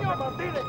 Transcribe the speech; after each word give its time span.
Martínez, 0.00 0.64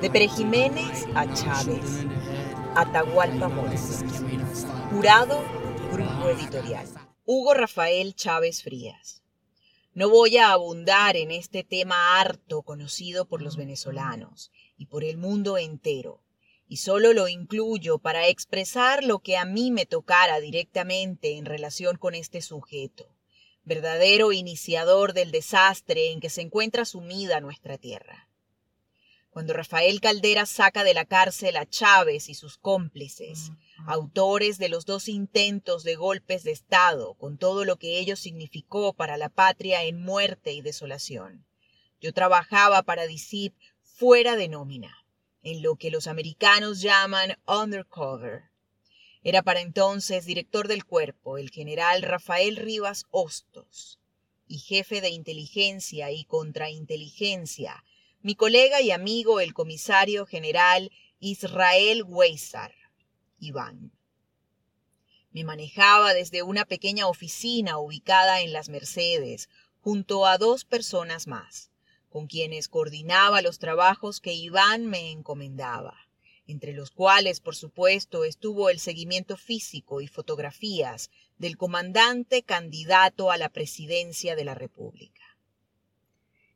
De 0.00 0.10
Pere 0.10 0.28
Jiménez 0.28 1.06
a 1.14 1.26
Chávez. 1.34 2.06
Atahualpa 2.74 3.48
Mores. 3.48 4.04
Jurado, 4.90 5.38
Grupo 5.92 6.28
Editorial. 6.28 6.86
Hugo 7.24 7.54
Rafael 7.54 8.12
Chávez 8.14 8.62
Frías. 8.62 9.22
No 9.92 10.08
voy 10.08 10.36
a 10.36 10.52
abundar 10.52 11.16
en 11.16 11.32
este 11.32 11.64
tema 11.64 12.20
harto 12.20 12.62
conocido 12.62 13.26
por 13.26 13.42
los 13.42 13.56
venezolanos 13.56 14.52
y 14.76 14.86
por 14.86 15.02
el 15.02 15.16
mundo 15.16 15.58
entero, 15.58 16.22
y 16.68 16.76
solo 16.76 17.12
lo 17.12 17.26
incluyo 17.26 17.98
para 17.98 18.28
expresar 18.28 19.02
lo 19.02 19.18
que 19.18 19.36
a 19.36 19.44
mí 19.44 19.72
me 19.72 19.86
tocara 19.86 20.38
directamente 20.38 21.36
en 21.36 21.44
relación 21.44 21.96
con 21.96 22.14
este 22.14 22.40
sujeto, 22.40 23.16
verdadero 23.64 24.30
iniciador 24.30 25.12
del 25.12 25.32
desastre 25.32 26.12
en 26.12 26.20
que 26.20 26.30
se 26.30 26.42
encuentra 26.42 26.84
sumida 26.84 27.40
nuestra 27.40 27.76
tierra. 27.76 28.28
Cuando 29.30 29.54
Rafael 29.54 30.00
Caldera 30.00 30.46
saca 30.46 30.84
de 30.84 30.94
la 30.94 31.04
cárcel 31.04 31.56
a 31.56 31.66
Chávez 31.66 32.28
y 32.28 32.34
sus 32.34 32.58
cómplices, 32.58 33.50
autores 33.86 34.58
de 34.58 34.68
los 34.68 34.86
dos 34.86 35.08
intentos 35.08 35.84
de 35.84 35.94
golpes 35.94 36.44
de 36.44 36.52
Estado, 36.52 37.14
con 37.14 37.38
todo 37.38 37.64
lo 37.64 37.76
que 37.76 37.98
ello 37.98 38.16
significó 38.16 38.92
para 38.92 39.16
la 39.16 39.28
patria 39.28 39.84
en 39.84 40.02
muerte 40.02 40.52
y 40.52 40.60
desolación. 40.60 41.46
Yo 42.00 42.12
trabajaba 42.12 42.82
para 42.82 43.06
DICIP 43.06 43.54
fuera 43.82 44.36
de 44.36 44.48
nómina, 44.48 45.04
en 45.42 45.62
lo 45.62 45.76
que 45.76 45.90
los 45.90 46.06
americanos 46.06 46.80
llaman 46.80 47.38
undercover. 47.46 48.44
Era 49.22 49.42
para 49.42 49.60
entonces 49.60 50.24
director 50.24 50.68
del 50.68 50.84
cuerpo 50.84 51.38
el 51.38 51.50
general 51.50 52.02
Rafael 52.02 52.56
Rivas 52.56 53.04
Hostos 53.10 53.98
y 54.46 54.58
jefe 54.58 55.00
de 55.00 55.10
inteligencia 55.10 56.10
y 56.10 56.24
contrainteligencia 56.24 57.84
mi 58.22 58.34
colega 58.34 58.82
y 58.82 58.90
amigo 58.90 59.40
el 59.40 59.54
comisario 59.54 60.26
general 60.26 60.90
Israel 61.20 62.02
Weissar, 62.06 62.74
Iván. 63.40 63.92
Me 65.32 65.44
manejaba 65.44 66.14
desde 66.14 66.42
una 66.42 66.64
pequeña 66.64 67.06
oficina 67.06 67.78
ubicada 67.78 68.40
en 68.40 68.52
las 68.52 68.68
Mercedes, 68.68 69.48
junto 69.80 70.26
a 70.26 70.38
dos 70.38 70.64
personas 70.64 71.26
más, 71.26 71.70
con 72.08 72.26
quienes 72.26 72.68
coordinaba 72.68 73.40
los 73.40 73.58
trabajos 73.58 74.20
que 74.20 74.34
Iván 74.34 74.86
me 74.86 75.10
encomendaba, 75.10 75.96
entre 76.46 76.72
los 76.72 76.90
cuales, 76.90 77.40
por 77.40 77.54
supuesto, 77.54 78.24
estuvo 78.24 78.70
el 78.70 78.80
seguimiento 78.80 79.36
físico 79.36 80.00
y 80.00 80.08
fotografías 80.08 81.10
del 81.38 81.56
comandante 81.56 82.42
candidato 82.42 83.30
a 83.30 83.36
la 83.36 83.48
presidencia 83.48 84.34
de 84.34 84.44
la 84.44 84.54
República. 84.54 85.22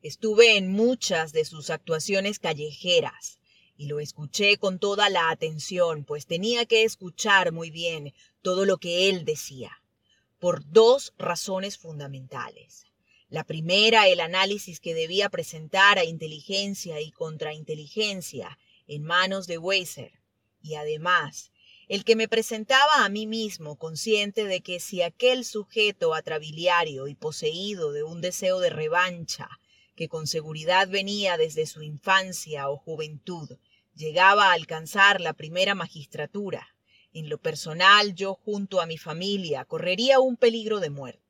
Estuve 0.03 0.59
en 0.59 0.71
muchas 0.71 1.33
de 1.33 1.45
sus 1.45 1.71
actuaciones 1.71 2.39
callejeras 2.39 3.39
y 3.77 3.87
lo 3.87 4.01
escuché 4.01 4.57
con 4.57 4.79
toda 4.79 5.09
la 5.11 5.31
atención, 5.31 6.05
pues 6.05 6.27
tenía 6.27 6.67
que 6.67 6.85
escuchar 6.85 7.53
muy 7.53 7.71
bien 7.71 8.15
todo 8.43 8.65
lo 8.65 8.79
que 8.79 9.09
él 9.09 9.25
decía, 9.25 9.83
por 10.39 10.69
dos 10.71 11.13
razones 11.19 11.79
fundamentales. 11.79 12.87
La 13.29 13.45
primera, 13.45 14.07
el 14.09 14.21
análisis 14.21 14.81
que 14.81 14.95
debía 14.95 15.29
presentar 15.29 15.99
a 15.99 16.05
inteligencia 16.05 17.01
y 17.01 17.11
contrainteligencia 17.11 18.59
en 18.87 19.03
manos 19.03 19.47
de 19.47 19.59
Weiser, 19.59 20.13
y 20.63 20.75
además, 20.75 21.51
el 21.89 22.05
que 22.05 22.17
me 22.17 22.29
presentaba 22.29 23.05
a 23.05 23.09
mí 23.09 23.27
mismo 23.27 23.77
consciente 23.77 24.45
de 24.45 24.61
que 24.61 24.81
si 24.81 25.03
aquel 25.03 25.45
sujeto 25.45 26.15
atrabiliario 26.15 27.09
y 27.09 27.15
poseído 27.15 27.93
de 27.93 28.03
un 28.03 28.21
deseo 28.21 28.61
de 28.61 28.71
revancha 28.71 29.49
que 29.95 30.09
con 30.09 30.27
seguridad 30.27 30.89
venía 30.89 31.37
desde 31.37 31.67
su 31.67 31.83
infancia 31.83 32.69
o 32.69 32.77
juventud, 32.77 33.59
llegaba 33.95 34.49
a 34.49 34.53
alcanzar 34.53 35.21
la 35.21 35.33
primera 35.35 35.75
magistratura. 35.75 36.75
En 37.13 37.29
lo 37.29 37.39
personal, 37.39 38.15
yo 38.15 38.35
junto 38.35 38.81
a 38.81 38.87
mi 38.87 38.99
familia 38.99 39.65
correría 39.65 40.19
un 40.19 40.37
peligro 40.37 40.81
de 40.81 40.91
muerte. 40.91 41.23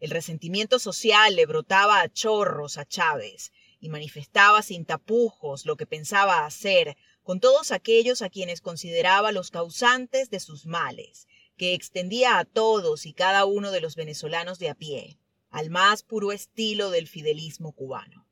El 0.00 0.10
resentimiento 0.10 0.78
social 0.78 1.36
le 1.36 1.46
brotaba 1.46 2.00
a 2.00 2.08
chorros 2.08 2.78
a 2.78 2.86
Chávez 2.86 3.52
y 3.78 3.90
manifestaba 3.90 4.62
sin 4.62 4.86
tapujos 4.86 5.66
lo 5.66 5.76
que 5.76 5.86
pensaba 5.86 6.46
hacer 6.46 6.96
con 7.22 7.40
todos 7.40 7.72
aquellos 7.72 8.22
a 8.22 8.30
quienes 8.30 8.60
consideraba 8.60 9.32
los 9.32 9.50
causantes 9.50 10.30
de 10.30 10.40
sus 10.40 10.66
males, 10.66 11.26
que 11.56 11.74
extendía 11.74 12.38
a 12.38 12.44
todos 12.44 13.06
y 13.06 13.12
cada 13.12 13.44
uno 13.44 13.70
de 13.70 13.80
los 13.80 13.96
venezolanos 13.96 14.58
de 14.58 14.70
a 14.70 14.74
pie 14.74 15.18
al 15.54 15.70
más 15.70 16.02
puro 16.02 16.32
estilo 16.32 16.90
del 16.90 17.06
fidelismo 17.06 17.70
cubano. 17.70 18.26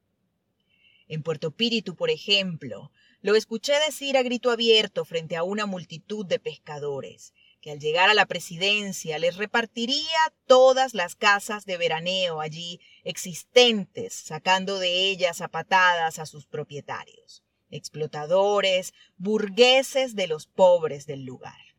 En 1.06 1.22
Puerto 1.22 1.52
Píritu, 1.52 1.94
por 1.94 2.10
ejemplo, 2.10 2.90
lo 3.20 3.36
escuché 3.36 3.74
decir 3.86 4.16
a 4.16 4.22
grito 4.22 4.50
abierto 4.50 5.04
frente 5.04 5.36
a 5.36 5.44
una 5.44 5.64
multitud 5.64 6.26
de 6.26 6.40
pescadores, 6.40 7.32
que 7.60 7.70
al 7.70 7.78
llegar 7.78 8.10
a 8.10 8.14
la 8.14 8.26
presidencia 8.26 9.20
les 9.20 9.36
repartiría 9.36 10.18
todas 10.48 10.94
las 10.94 11.14
casas 11.14 11.64
de 11.64 11.76
veraneo 11.76 12.40
allí 12.40 12.80
existentes, 13.04 14.14
sacando 14.14 14.80
de 14.80 15.08
ellas 15.08 15.42
a 15.42 15.46
patadas 15.48 16.18
a 16.18 16.26
sus 16.26 16.46
propietarios, 16.46 17.44
explotadores, 17.70 18.94
burgueses 19.16 20.16
de 20.16 20.26
los 20.26 20.48
pobres 20.48 21.06
del 21.06 21.24
lugar. 21.24 21.71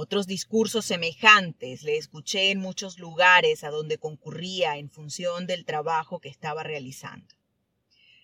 Otros 0.00 0.28
discursos 0.28 0.84
semejantes 0.84 1.82
le 1.82 1.96
escuché 1.96 2.52
en 2.52 2.60
muchos 2.60 3.00
lugares 3.00 3.64
a 3.64 3.70
donde 3.70 3.98
concurría 3.98 4.76
en 4.76 4.90
función 4.90 5.48
del 5.48 5.64
trabajo 5.64 6.20
que 6.20 6.28
estaba 6.28 6.62
realizando. 6.62 7.34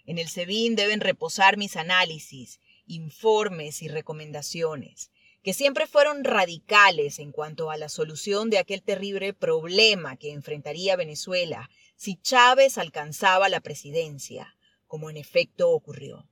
En 0.05 0.19
el 0.19 0.29
SEBIN 0.29 0.77
deben 0.77 1.01
reposar 1.01 1.57
mis 1.57 1.75
análisis, 1.75 2.61
informes 2.87 3.83
y 3.83 3.89
recomendaciones, 3.89 5.11
que 5.43 5.53
siempre 5.53 5.89
fueron 5.89 6.23
radicales 6.23 7.19
en 7.19 7.33
cuanto 7.33 7.73
a 7.73 7.77
la 7.77 7.89
solución 7.89 8.51
de 8.51 8.59
aquel 8.59 8.85
terrible 8.85 9.33
problema 9.33 10.17
que 10.17 10.31
enfrentaría 10.31 10.95
Venezuela 10.95 11.69
si 11.97 12.15
Chávez 12.15 12.79
alcanzaba 12.79 13.49
la 13.49 13.59
presidencia, 13.59 14.57
como 14.87 15.11
en 15.11 15.17
efecto 15.17 15.71
ocurrió 15.71 16.29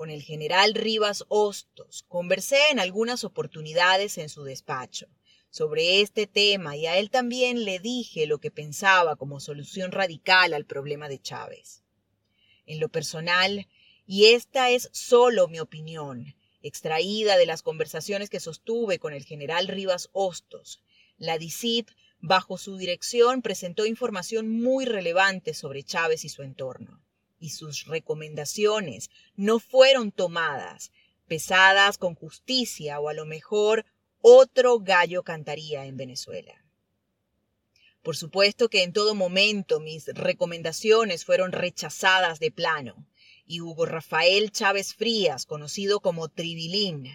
con 0.00 0.08
el 0.08 0.22
general 0.22 0.72
Rivas 0.72 1.26
Hostos. 1.28 2.06
Conversé 2.08 2.56
en 2.70 2.80
algunas 2.80 3.22
oportunidades 3.22 4.16
en 4.16 4.30
su 4.30 4.44
despacho 4.44 5.08
sobre 5.50 6.00
este 6.00 6.26
tema 6.26 6.74
y 6.74 6.86
a 6.86 6.96
él 6.96 7.10
también 7.10 7.66
le 7.66 7.80
dije 7.80 8.24
lo 8.24 8.38
que 8.38 8.50
pensaba 8.50 9.16
como 9.16 9.40
solución 9.40 9.92
radical 9.92 10.54
al 10.54 10.64
problema 10.64 11.10
de 11.10 11.20
Chávez. 11.20 11.82
En 12.64 12.80
lo 12.80 12.88
personal, 12.88 13.68
y 14.06 14.28
esta 14.28 14.70
es 14.70 14.88
solo 14.90 15.48
mi 15.48 15.60
opinión, 15.60 16.34
extraída 16.62 17.36
de 17.36 17.44
las 17.44 17.60
conversaciones 17.60 18.30
que 18.30 18.40
sostuve 18.40 18.98
con 18.98 19.12
el 19.12 19.26
general 19.26 19.68
Rivas 19.68 20.08
Hostos, 20.14 20.80
la 21.18 21.36
DICIP, 21.36 21.90
bajo 22.20 22.56
su 22.56 22.78
dirección, 22.78 23.42
presentó 23.42 23.84
información 23.84 24.48
muy 24.48 24.86
relevante 24.86 25.52
sobre 25.52 25.82
Chávez 25.82 26.24
y 26.24 26.30
su 26.30 26.42
entorno 26.42 27.02
y 27.40 27.50
sus 27.50 27.86
recomendaciones 27.86 29.10
no 29.34 29.58
fueron 29.58 30.12
tomadas, 30.12 30.92
pesadas 31.26 31.98
con 31.98 32.14
justicia 32.14 33.00
o 33.00 33.08
a 33.08 33.14
lo 33.14 33.24
mejor 33.24 33.86
otro 34.20 34.78
gallo 34.78 35.22
cantaría 35.22 35.86
en 35.86 35.96
Venezuela. 35.96 36.64
Por 38.02 38.16
supuesto 38.16 38.68
que 38.68 38.82
en 38.82 38.92
todo 38.92 39.14
momento 39.14 39.80
mis 39.80 40.06
recomendaciones 40.06 41.24
fueron 41.24 41.52
rechazadas 41.52 42.38
de 42.38 42.50
plano, 42.50 43.06
y 43.46 43.60
Hugo 43.60 43.84
Rafael 43.84 44.52
Chávez 44.52 44.94
Frías, 44.94 45.44
conocido 45.44 46.00
como 46.00 46.28
Tribilín, 46.28 47.08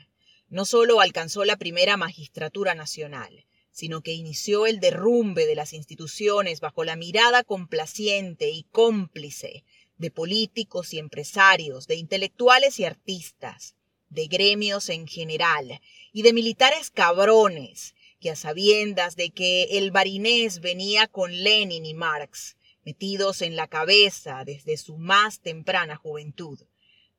no 0.49 0.65
solo 0.65 1.01
alcanzó 1.01 1.45
la 1.45 1.57
primera 1.57 1.97
magistratura 1.97 2.75
nacional, 2.75 3.45
sino 3.71 4.01
que 4.01 4.13
inició 4.13 4.67
el 4.67 4.79
derrumbe 4.79 5.45
de 5.45 5.55
las 5.55 5.73
instituciones 5.73 6.59
bajo 6.59 6.83
la 6.83 6.95
mirada 6.95 7.43
complaciente 7.43 8.49
y 8.49 8.63
cómplice 8.63 9.63
de 9.97 10.11
políticos 10.11 10.93
y 10.93 10.99
empresarios, 10.99 11.87
de 11.87 11.95
intelectuales 11.95 12.79
y 12.79 12.85
artistas, 12.85 13.75
de 14.09 14.27
gremios 14.27 14.89
en 14.89 15.07
general 15.07 15.81
y 16.11 16.21
de 16.21 16.33
militares 16.33 16.91
cabrones 16.91 17.95
que 18.19 18.31
a 18.31 18.35
sabiendas 18.35 19.15
de 19.15 19.29
que 19.31 19.77
el 19.77 19.91
barinés 19.91 20.59
venía 20.61 21.07
con 21.07 21.31
Lenin 21.31 21.85
y 21.85 21.93
Marx 21.93 22.57
metidos 22.85 23.41
en 23.41 23.55
la 23.55 23.67
cabeza 23.67 24.43
desde 24.45 24.77
su 24.77 24.97
más 24.97 25.41
temprana 25.41 25.95
juventud, 25.95 26.59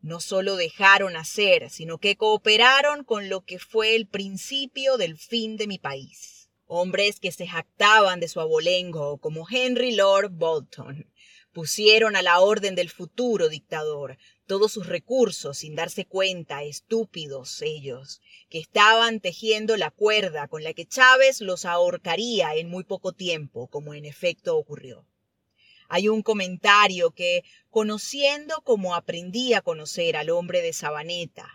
no 0.01 0.21
solo 0.21 0.55
dejaron 0.55 1.17
hacer, 1.17 1.69
sino 1.71 1.99
que 1.99 2.17
cooperaron 2.17 3.03
con 3.03 3.29
lo 3.29 3.45
que 3.45 3.59
fue 3.59 3.97
el 3.97 4.07
principio 4.07 4.97
del 4.97 5.19
fin 5.19 5.57
de 5.57 5.67
mi 5.67 5.79
país. 5.79 6.49
Hombres 6.67 7.19
que 7.19 7.33
se 7.33 7.47
jactaban 7.47 8.21
de 8.21 8.29
su 8.29 8.41
abolengo, 8.41 9.19
como 9.19 9.47
Henry 9.49 9.95
Lord 9.95 10.31
Bolton, 10.31 11.11
pusieron 11.57 12.17
a 12.17 12.23
la 12.23 12.41
orden 12.41 12.75
del 12.75 12.91
futuro 12.91 13.49
dictador 13.49 14.19
todos 14.47 14.73
sus 14.73 14.89
recursos 14.89 15.57
sin 15.57 15.75
darse 15.75 16.05
cuenta, 16.05 16.63
estúpidos 16.63 17.63
ellos, 17.63 18.21
que 18.51 18.59
estaban 18.59 19.21
tejiendo 19.21 19.79
la 19.79 19.91
cuerda 19.91 20.49
con 20.49 20.63
la 20.63 20.75
que 20.75 20.85
Chávez 20.85 21.41
los 21.41 21.65
ahorcaría 21.65 22.55
en 22.57 22.69
muy 22.69 22.85
poco 22.85 23.15
tiempo, 23.15 23.69
como 23.69 23.95
en 23.95 24.05
efecto 24.05 24.55
ocurrió. 24.55 25.07
Hay 25.89 26.11
un 26.11 26.21
comentario 26.21 27.13
que, 27.13 27.43
conociendo 27.71 28.61
como 28.63 28.95
aprendí 28.95 29.55
a 29.55 29.63
conocer 29.63 30.19
al 30.19 30.29
hombre 30.29 30.61
de 30.61 30.75
Sabaneta, 30.75 31.49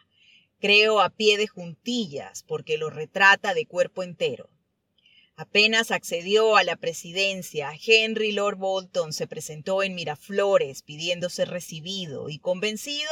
creo 0.60 1.00
a 1.00 1.12
pie 1.12 1.38
de 1.38 1.46
juntillas 1.46 2.42
porque 2.42 2.80
lo 2.80 2.90
retrata 2.90 3.54
de 3.54 3.68
cuerpo 3.68 4.02
entero. 4.02 4.50
Apenas 5.42 5.90
accedió 5.90 6.56
a 6.56 6.64
la 6.64 6.76
presidencia, 6.76 7.72
Henry 7.84 8.32
Lord 8.32 8.58
Bolton 8.58 9.12
se 9.12 9.26
presentó 9.26 9.82
en 9.82 9.96
Miraflores 9.96 10.84
pidiendo 10.84 11.32
ser 11.32 11.50
recibido 11.50 12.30
y 12.30 12.38
convencido 12.38 13.10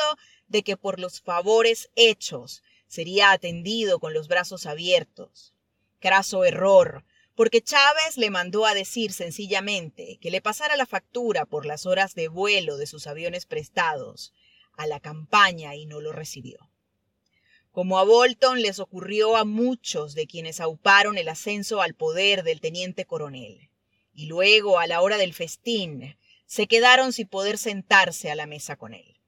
de 0.47 0.61
que 0.61 0.77
por 0.77 0.99
los 0.99 1.21
favores 1.21 1.89
hechos 1.95 2.61
sería 2.85 3.31
atendido 3.31 3.99
con 3.99 4.13
los 4.13 4.27
brazos 4.27 4.67
abiertos. 4.67 5.55
Craso 5.97 6.45
error, 6.45 7.03
porque 7.33 7.63
Chávez 7.63 8.15
le 8.15 8.29
mandó 8.29 8.67
a 8.67 8.75
decir 8.75 9.11
sencillamente 9.11 10.19
que 10.21 10.29
le 10.29 10.39
pasara 10.39 10.77
la 10.77 10.85
factura 10.85 11.47
por 11.47 11.65
las 11.65 11.87
horas 11.87 12.13
de 12.13 12.27
vuelo 12.27 12.77
de 12.77 12.85
sus 12.85 13.07
aviones 13.07 13.47
prestados 13.47 14.33
a 14.73 14.85
la 14.85 14.99
campaña 14.99 15.73
y 15.73 15.87
no 15.87 15.99
lo 15.99 16.11
recibió 16.11 16.69
como 17.79 17.97
a 17.97 18.03
Bolton 18.03 18.61
les 18.61 18.79
ocurrió 18.79 19.37
a 19.37 19.45
muchos 19.45 20.13
de 20.13 20.27
quienes 20.27 20.59
auparon 20.59 21.17
el 21.17 21.29
ascenso 21.29 21.81
al 21.81 21.93
poder 21.93 22.43
del 22.43 22.59
teniente 22.59 23.05
coronel. 23.05 23.69
Y 24.13 24.25
luego, 24.25 24.79
a 24.79 24.87
la 24.87 24.99
hora 24.99 25.17
del 25.17 25.33
festín, 25.33 26.17
se 26.45 26.67
quedaron 26.67 27.13
sin 27.13 27.29
poder 27.29 27.57
sentarse 27.57 28.29
a 28.29 28.35
la 28.35 28.47
mesa 28.47 28.75
con 28.75 28.93
él. 28.93 29.21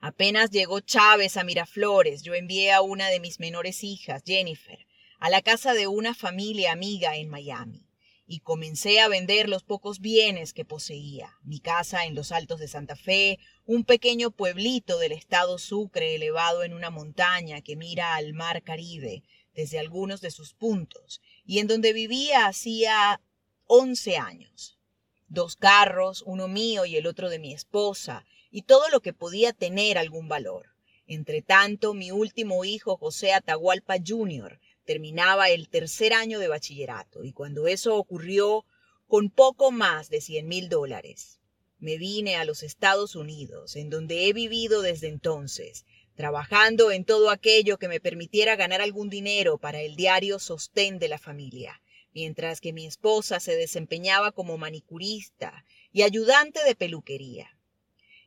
Apenas 0.00 0.48
llegó 0.48 0.80
Chávez 0.80 1.36
a 1.36 1.44
Miraflores, 1.44 2.22
yo 2.22 2.32
envié 2.32 2.72
a 2.72 2.80
una 2.80 3.10
de 3.10 3.20
mis 3.20 3.38
menores 3.38 3.84
hijas, 3.84 4.22
Jennifer, 4.24 4.86
a 5.18 5.28
la 5.28 5.42
casa 5.42 5.74
de 5.74 5.88
una 5.88 6.14
familia 6.14 6.72
amiga 6.72 7.16
en 7.16 7.28
Miami 7.28 7.89
y 8.32 8.38
comencé 8.38 9.00
a 9.00 9.08
vender 9.08 9.48
los 9.48 9.64
pocos 9.64 9.98
bienes 9.98 10.52
que 10.52 10.64
poseía, 10.64 11.36
mi 11.42 11.58
casa 11.58 12.04
en 12.04 12.14
los 12.14 12.30
Altos 12.30 12.60
de 12.60 12.68
Santa 12.68 12.94
Fe, 12.94 13.40
un 13.66 13.82
pequeño 13.82 14.30
pueblito 14.30 15.00
del 15.00 15.10
estado 15.10 15.58
Sucre 15.58 16.14
elevado 16.14 16.62
en 16.62 16.72
una 16.72 16.90
montaña 16.90 17.60
que 17.60 17.74
mira 17.74 18.14
al 18.14 18.32
mar 18.32 18.62
Caribe 18.62 19.24
desde 19.52 19.80
algunos 19.80 20.20
de 20.20 20.30
sus 20.30 20.54
puntos, 20.54 21.20
y 21.44 21.58
en 21.58 21.66
donde 21.66 21.92
vivía 21.92 22.46
hacía 22.46 23.20
once 23.66 24.16
años. 24.16 24.78
Dos 25.26 25.56
carros, 25.56 26.22
uno 26.24 26.46
mío 26.46 26.86
y 26.86 26.94
el 26.94 27.08
otro 27.08 27.30
de 27.30 27.40
mi 27.40 27.52
esposa, 27.52 28.24
y 28.52 28.62
todo 28.62 28.88
lo 28.90 29.00
que 29.00 29.12
podía 29.12 29.52
tener 29.52 29.98
algún 29.98 30.28
valor. 30.28 30.68
Entre 31.08 31.42
tanto, 31.42 31.94
mi 31.94 32.12
último 32.12 32.64
hijo, 32.64 32.96
José 32.96 33.32
Atahualpa 33.32 33.96
Jr., 34.06 34.60
terminaba 34.84 35.50
el 35.50 35.68
tercer 35.68 36.12
año 36.12 36.38
de 36.38 36.48
bachillerato 36.48 37.24
y 37.24 37.32
cuando 37.32 37.66
eso 37.66 37.96
ocurrió 37.96 38.64
con 39.06 39.30
poco 39.30 39.70
más 39.70 40.08
de 40.08 40.20
100 40.20 40.46
mil 40.46 40.68
dólares. 40.68 41.40
Me 41.78 41.96
vine 41.96 42.36
a 42.36 42.44
los 42.44 42.62
Estados 42.62 43.16
Unidos, 43.16 43.74
en 43.74 43.90
donde 43.90 44.26
he 44.26 44.32
vivido 44.32 44.82
desde 44.82 45.08
entonces, 45.08 45.86
trabajando 46.14 46.92
en 46.92 47.04
todo 47.04 47.30
aquello 47.30 47.78
que 47.78 47.88
me 47.88 48.00
permitiera 48.00 48.56
ganar 48.56 48.82
algún 48.82 49.08
dinero 49.08 49.58
para 49.58 49.80
el 49.80 49.96
diario 49.96 50.38
sostén 50.38 50.98
de 50.98 51.08
la 51.08 51.18
familia, 51.18 51.80
mientras 52.12 52.60
que 52.60 52.72
mi 52.72 52.86
esposa 52.86 53.40
se 53.40 53.56
desempeñaba 53.56 54.32
como 54.32 54.58
manicurista 54.58 55.64
y 55.92 56.02
ayudante 56.02 56.62
de 56.64 56.74
peluquería. 56.74 57.48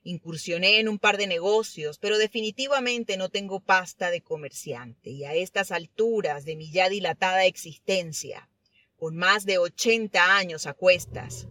Incursioné 0.04 0.80
en 0.80 0.90
un 0.90 1.00
par 1.00 1.18
de 1.18 1.28
negocios, 1.28 1.98
pero 1.98 2.18
definitivamente 2.18 3.16
no 3.16 3.30
tengo 3.30 3.62
pasta 3.62 4.12
de 4.12 4.22
comerciante 4.22 5.10
y 5.10 5.24
a 5.24 5.34
estas 5.34 5.72
alturas 5.72 6.44
de 6.44 6.58
mi 6.58 6.72
ya 6.72 6.90
dilatada 6.90 7.46
existencia, 7.46 8.50
con 8.98 9.16
más 9.16 9.46
de 9.46 9.58
80 9.60 10.36
años 10.36 10.68
a 10.68 10.74
cuestas, 10.74 11.48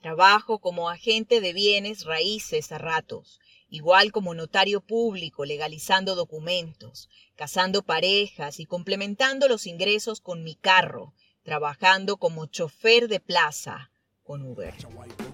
trabajo 0.00 0.58
como 0.60 0.88
agente 0.88 1.40
de 1.40 1.52
bienes 1.52 2.04
raíces 2.04 2.72
a 2.72 2.78
ratos, 2.78 3.38
igual 3.68 4.10
como 4.10 4.34
notario 4.34 4.80
público 4.80 5.44
legalizando 5.44 6.16
documentos, 6.16 7.08
casando 7.36 7.82
parejas 7.82 8.58
y 8.58 8.66
complementando 8.66 9.46
los 9.46 9.66
ingresos 9.66 10.20
con 10.20 10.42
mi 10.42 10.56
carro, 10.56 11.14
trabajando 11.42 12.16
como 12.16 12.46
chofer 12.46 13.08
de 13.08 13.20
plaza, 13.20 13.89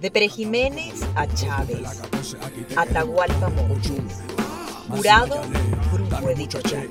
De 0.00 0.10
Perejiménez 0.10 1.02
a 1.14 1.26
Chávez, 1.26 2.00
Atahualpa 2.76 3.50
Montes, 3.50 4.22
Jurado, 4.88 5.37
Grupo 5.93 6.31
Editorial. 6.31 6.88